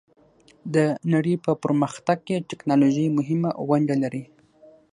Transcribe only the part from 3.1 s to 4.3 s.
مهمه ونډه لري.